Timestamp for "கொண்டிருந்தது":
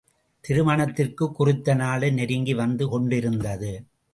2.89-3.83